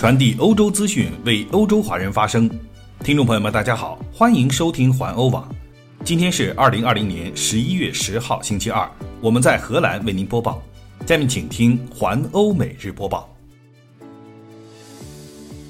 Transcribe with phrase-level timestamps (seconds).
[0.00, 2.48] 传递欧洲资讯，为欧洲华人发声。
[3.04, 5.46] 听众朋友们，大家好，欢迎收听环欧网。
[6.04, 8.90] 今天是二零二零年十一月十号，星期二，
[9.20, 10.62] 我们在荷兰为您播报。
[11.04, 13.28] 下面请听环欧每日播报。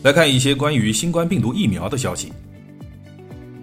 [0.05, 2.33] 来看一些关于新冠病毒疫苗的消息。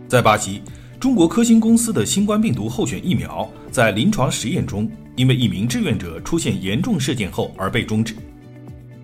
[0.10, 0.62] 在巴西，
[1.00, 8.14] 中国科兴公司的新冠病毒候选疫苗在临床实验中，因为一名志愿者出现严重事件后而被终止。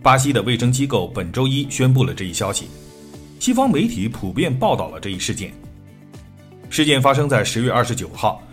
[0.03, 2.67] 巴西的卫生机构本周一宣布了这一消息，
[3.39, 5.53] 西方媒体普遍报道了这一事件。
[6.69, 8.43] 事件发生在十月二十九号，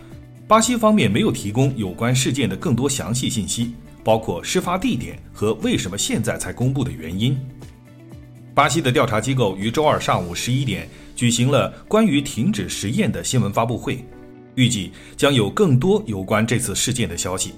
[0.47, 7.37] 巴西方面没有提供有关事件的更多详细信息，包括事发地点和为什么现在才公布的原因。
[8.55, 10.87] 巴西的调查机构于周二上午十一点
[11.17, 14.01] 举行了关于停止实验的新闻发布会，
[14.55, 17.51] 预计将有更多有关这次事件的消息。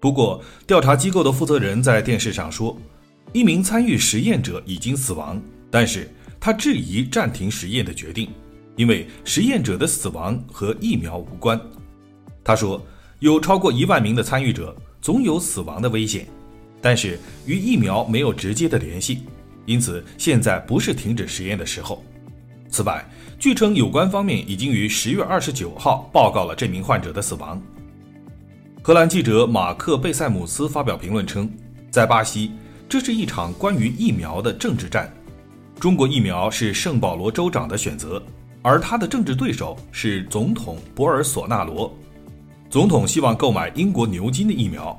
[0.00, 2.74] 不过，调查机构的负责人在电视上说，
[3.34, 8.30] 一名参与实验者已经死亡，但是他质疑暂停实验的决定。
[8.76, 11.60] 因为实验者的死亡和疫苗无关，
[12.42, 12.82] 他说
[13.18, 16.26] 有超过一万名的参与者，总有死亡的危险，
[16.80, 19.24] 但是与疫苗没有直接的联系，
[19.66, 22.02] 因此现在不是停止实验的时候。
[22.70, 23.06] 此外，
[23.38, 27.60] 据称有关方面已经于十月二十九号报告了这名患者的死亡。
[28.82, 31.50] 荷兰记者马克贝塞姆斯发表评论称，
[31.90, 32.52] 在巴西，
[32.88, 35.12] 这是一场关于疫苗的政治战，
[35.78, 38.22] 中国疫苗是圣保罗州长的选择。
[38.62, 41.94] 而他的政治对手是总统博尔索纳罗，
[42.70, 44.98] 总统希望购买英国牛津的疫苗，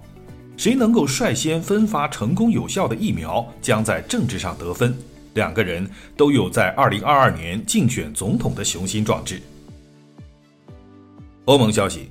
[0.55, 4.95] 谁能够率先分发成功有效的疫苗，将在政治上得分。
[5.33, 9.41] 两个人都有在2022年竞选总统的雄心壮志。
[11.45, 12.10] 欧盟消息，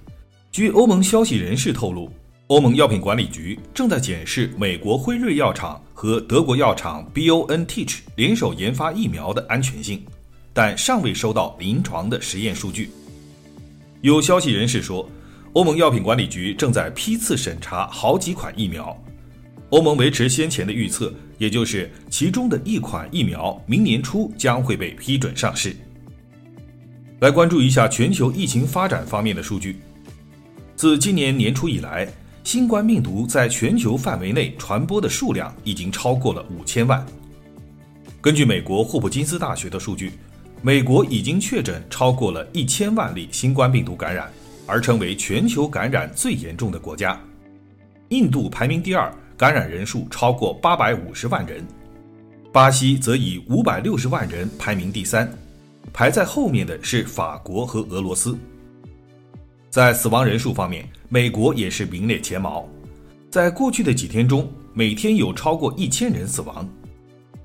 [0.53, 2.11] 据欧盟消息人士透露，
[2.48, 10.03] 欧盟药品管理局正在检视美国辉瑞药厂和德国药厂 BioNTech 联手研发疫苗的安全性。
[10.53, 12.91] 但尚未收到临床的实验数据。
[14.01, 15.08] 有消息人士说，
[15.52, 19.01] 欧盟药品管理局正在批次审查好几款疫苗。
[19.69, 25.77] 欧盟维持先前的预测，也就是其中的一款疫苗明年初将会被批准上市。
[27.20, 29.77] 来关注一下全球疫情发展方面的数据。
[30.80, 32.08] 自今年年初以来，
[32.42, 37.05] 新冠病毒在全球范围内传播的数量已经超过了五千万。
[38.18, 40.13] 根据美国霍普金斯大学的数据。
[40.63, 44.30] 美国已经确诊超过了一千万例新冠病毒感染，
[44.67, 47.20] 而成为全球感染最严重的国家。
[48.08, 51.62] 印度排名第二，感染人数超过八百五十万人。
[52.51, 55.30] 巴西则以五百六十万人排名第三，
[55.92, 58.35] 排在后面的是法国和俄罗斯。
[59.70, 62.69] 在死亡人数方面，美国也是名列前茅，
[63.31, 66.69] 在过去的几天中，每天有超过一千人死亡。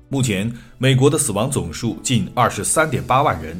[0.08, 3.56] 目前，美国的死亡总数近二十三点八万人，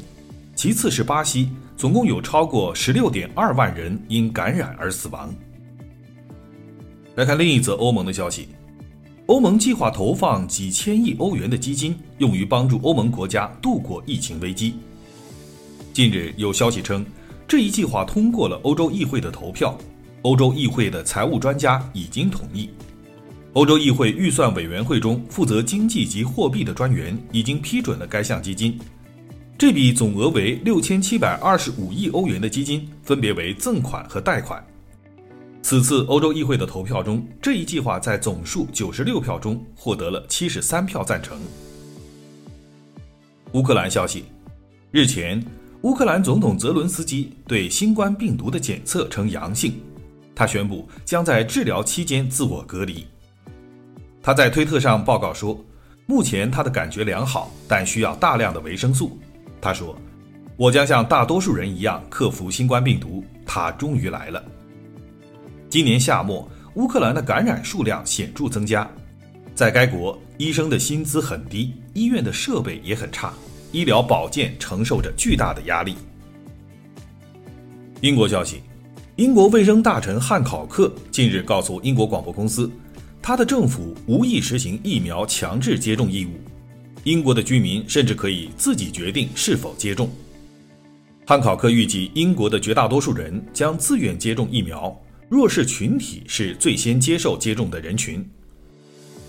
[0.57, 5.33] 其次是巴西，总共有超过十六点二万人因感染而死亡。
[7.15, 8.49] 来看另一则欧盟的消息，
[9.27, 14.75] 欧盟计划投放几千亿欧元的基金，用于帮助欧盟国家度过疫情危机。
[15.93, 17.07] 近日有消息称，
[17.49, 19.79] 这一计划通过了欧洲议会的投票，
[20.23, 22.69] 欧洲议会的财务专家已经同意。
[23.53, 28.77] 欧洲议会预算委员会中负责经济及货币的专员已经批准了该项基金。
[29.57, 34.63] 这笔总额为六千七百二十五亿欧元的基金，分别为赠款和贷款。
[35.63, 41.39] 此次欧洲议会的投票中，这一计划在总数九十六票中获得了七十三票赞成。
[43.53, 44.25] 乌克兰消息，
[44.91, 45.43] 日前，
[45.83, 49.75] 乌克兰总统泽伦斯基对新冠病毒的检测呈阳性，
[50.35, 53.07] 他宣布将在治疗期间自我隔离。
[54.23, 55.63] 他在推特上报告说，
[56.07, 59.19] 目前他的感觉良好，但需要大量的维生素。
[59.61, 59.97] 他说
[60.57, 64.43] ：“我将像大多数人一样克服新冠病毒，它终于来了。”
[65.69, 68.91] 今年夏末，乌克兰的感染数量显著增加，
[69.55, 73.33] 在该国，医生的薪资很低，医院的设备也很差，
[73.73, 75.95] 医疗保健承受着巨大的压力。
[78.01, 78.63] 英国消息，
[79.17, 82.71] 英国卫生大臣汉考克近日告诉英国广播公司。
[83.23, 86.31] 他的政府无意实行疫苗强制接种义务，
[87.03, 90.09] 英国的居民甚至可以自己决定是否接种。
[91.27, 94.97] 汉考克预计，英国的绝大多数人将自愿接种疫苗，
[95.29, 98.25] 弱势群体是最先接受接种的人群。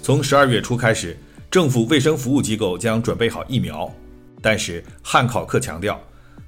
[0.04, 1.18] 从十二月初开始，
[1.50, 3.92] 政府卫生服务机构将准备好疫苗，
[4.42, 6.00] 但是汉考克强调，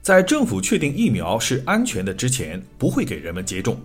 [0.01, 3.80] 在政府确定疫苗是安全的之前，不会给人们接种。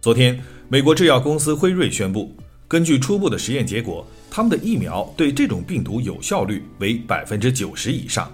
[0.00, 0.38] 昨天。
[0.70, 2.30] 美国制药公司辉瑞宣布，
[2.68, 8.30] 根据初步的实验结果，他们的疫苗对这种病毒有效率为百分之九十以上。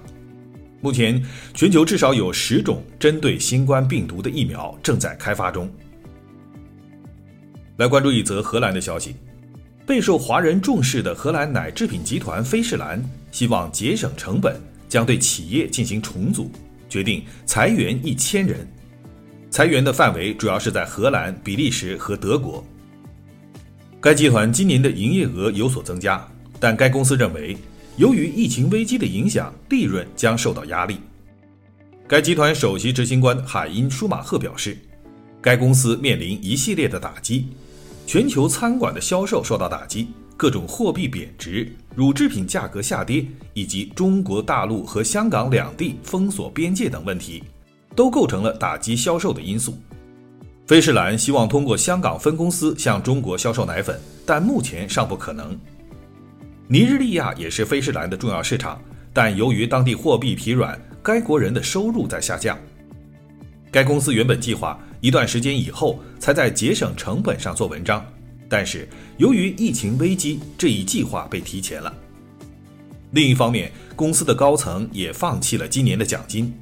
[0.80, 1.24] 目前，
[1.54, 5.72] 全球至少有十种针对新冠病毒的疫苗正在开发中。
[7.76, 9.14] 来关注一则荷兰的消息：
[9.86, 14.58] 备受华人重视的荷兰奶制品集团菲士兰希望节省成本，
[14.88, 16.50] 将对企业进行重组，
[16.88, 18.66] 决定裁员一千人。
[19.50, 22.64] 裁员的范围主要是在荷兰、比利时和德国。
[24.00, 26.26] 该集团今年的营业额有所增加，
[26.58, 27.56] 但该公司认为，
[27.96, 30.98] 由于疫情危机的影响，利润将受到压力。
[32.08, 34.76] 该集团首席执行官海因舒马赫表示，
[35.42, 37.48] 该公司面临一系列的打击：
[38.06, 43.24] 全球餐馆的销售受到打击，各种货币贬值，乳制品价格下跌，
[43.54, 47.42] 以及中国大陆和香港两地封锁边界等问题，
[47.96, 49.76] 都构成了打击销售的因素。
[50.66, 55.58] 菲士兰希望通过香港分公司向中国销售奶粉，但目前尚不可能。
[56.68, 58.80] 尼日利亚也是菲士兰的重要市场，
[59.12, 62.58] 但由于当地货币疲软，该国人的收入在下降。
[63.75, 68.06] 该公司原本计划一段时间以后才在节省成本上做文章，
[68.49, 71.93] 但是由于疫情危机，这一计划被提前了。
[73.11, 76.55] 另一方面，公司的高层也放弃了今年的奖金。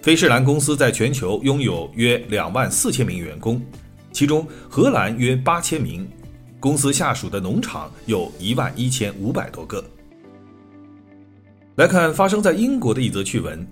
[0.00, 3.60] 菲士兰公司在全球拥有约两万四千名员工，
[4.12, 6.08] 其中荷兰约八千名，
[6.60, 9.84] 公司下属的农场有一万一千五百多个。
[11.74, 13.66] 来看发生在英国的一则趣闻，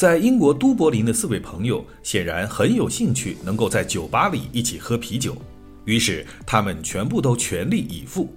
[0.00, 5.36] 在英国都柏林的四位朋友显然很有兴趣能够在酒吧里一起喝啤酒，
[5.84, 8.34] 于是他们全部都全力以赴。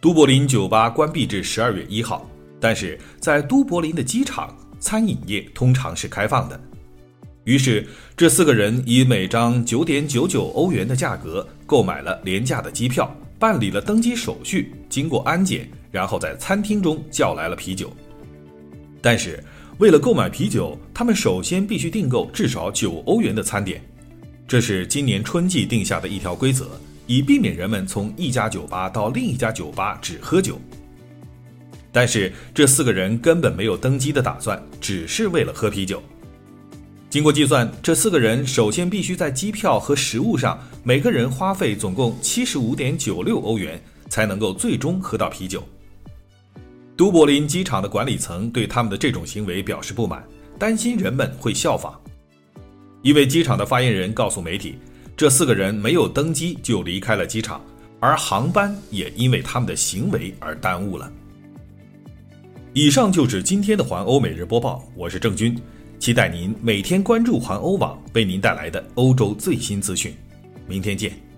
[0.00, 4.52] 都柏林酒吧关闭至十二月一号，但是在都柏林的机场。
[4.80, 6.60] 餐饮业通常是开放的，
[7.44, 7.86] 于是
[8.16, 13.08] 这四个人以每张九点九九欧元的价格购买了廉价的机票，
[13.38, 17.88] 办理了登机手续，经过安检，然后在餐厅中叫来了啤酒。
[19.00, 19.42] 但是
[19.78, 23.82] 为了购买啤酒，他们首先必须订购至少九欧元的餐点，
[24.46, 26.70] 这是今年春季定下的一条规则，
[27.06, 30.60] 以避免人们从一家酒吧到另一家酒吧只喝酒。
[31.90, 36.02] 但是这四个人根本没有登机的打算，只是为了喝啤酒。
[37.10, 45.62] 经过计算，这四个人首先必须在机票和食物上每个人花费总共七十五点九六欧元，才能够最终喝到啤酒。
[46.96, 50.22] 都柏林机场的管理层对他们的这种行为表示不满，
[50.58, 51.98] 担心人们会效仿。
[53.00, 54.76] 一位机场的发言人告诉媒体，
[55.16, 57.60] 这四个人没有登机就离开了机场，
[57.98, 61.10] 而航班也因为他们的行为而耽误了。
[62.74, 65.58] 以上就是今天的环欧每日播报，我是郑军，
[65.98, 70.14] 期待您每天关注环欧网为您带来的欧洲最新资讯，
[70.66, 71.31] 明天见。